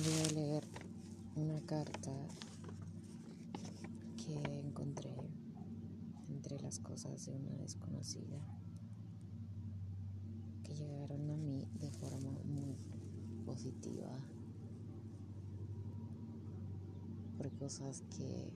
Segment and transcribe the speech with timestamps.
[0.00, 0.64] Voy a leer
[1.34, 2.12] una carta
[4.16, 5.12] que encontré
[6.28, 8.38] entre las cosas de una desconocida
[10.62, 12.76] que llegaron a mí de forma muy
[13.44, 14.08] positiva
[17.36, 18.52] por cosas que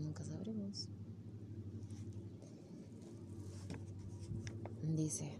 [0.00, 0.88] nunca sabremos.
[4.96, 5.30] Dice,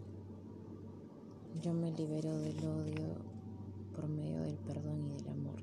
[1.61, 3.30] yo me libero del odio
[4.01, 5.61] por medio del perdón y del amor.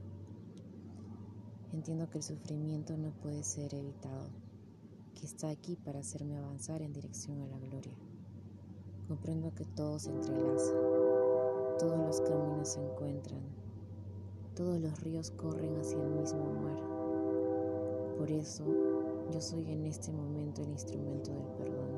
[1.73, 4.29] Entiendo que el sufrimiento no puede ser evitado,
[5.17, 7.97] que está aquí para hacerme avanzar en dirección a la gloria.
[9.09, 10.73] Comprendo que todo se entrelaza,
[11.81, 13.43] todos los caminos se encuentran,
[14.55, 16.81] todos los ríos corren hacia el mismo mar.
[18.19, 18.65] Por eso
[19.33, 21.91] yo soy en este momento el instrumento del perdón.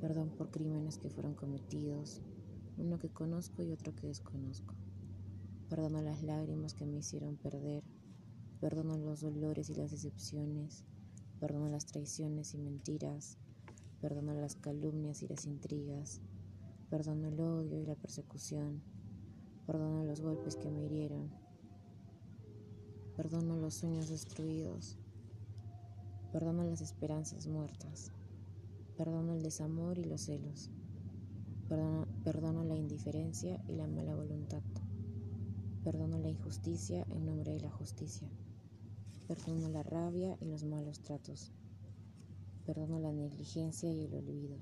[0.00, 2.22] Perdón por crímenes que fueron cometidos,
[2.78, 4.79] uno que conozco y otro que desconozco.
[5.70, 7.84] Perdono las lágrimas que me hicieron perder.
[8.60, 10.82] Perdono los dolores y las decepciones.
[11.38, 13.38] Perdono las traiciones y mentiras.
[14.00, 16.20] Perdono las calumnias y las intrigas.
[16.90, 18.82] Perdono el odio y la persecución.
[19.64, 21.30] Perdono los golpes que me hirieron.
[23.16, 24.98] Perdono los sueños destruidos.
[26.32, 28.10] Perdono las esperanzas muertas.
[28.96, 30.68] Perdono el desamor y los celos.
[31.68, 34.62] Perdono, perdono la indiferencia y la mala voluntad.
[35.84, 38.28] Perdono la injusticia en nombre de la justicia.
[39.26, 41.52] Perdono la rabia y los malos tratos.
[42.66, 44.58] Perdono la negligencia y el olvido.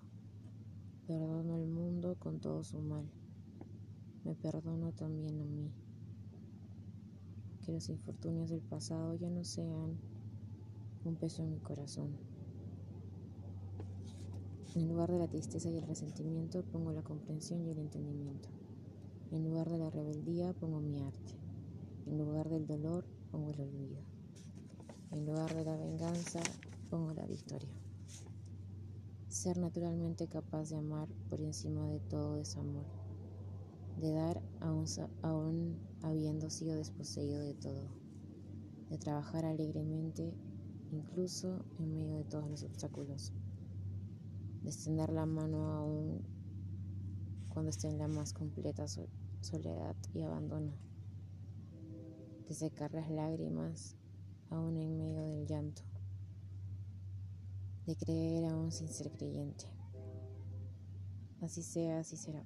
[1.09, 3.11] Perdono el mundo con todo su mal.
[4.25, 5.73] Me perdono también a mí.
[7.65, 9.99] Que los infortunios del pasado ya no sean
[11.05, 12.17] un peso en mi corazón.
[14.77, 18.49] En lugar de la tristeza y el resentimiento pongo la comprensión y el entendimiento.
[19.31, 21.35] En lugar de la rebeldía pongo mi arte.
[22.07, 24.03] En lugar del dolor pongo el olvido.
[25.11, 26.41] En lugar de la venganza
[26.89, 27.69] pongo la victoria.
[29.29, 32.87] Ser naturalmente capaz de amar por encima de todo desamor.
[34.01, 34.87] De dar aún,
[35.21, 37.91] aún habiendo sido desposeído de todo.
[38.89, 40.33] De trabajar alegremente
[40.91, 43.35] incluso en medio de todos los obstáculos.
[44.63, 46.38] De extender la mano aún
[47.49, 48.87] cuando esté en la más completa
[49.41, 50.73] soledad y abandono,
[52.49, 53.97] de secar las lágrimas
[54.51, 55.83] aún en medio del llanto,
[57.87, 59.67] de creer aún sin ser creyente.
[61.41, 62.45] Así sea, así será.